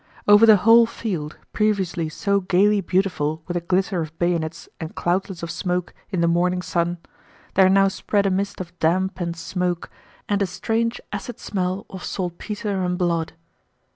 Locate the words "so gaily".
2.09-2.81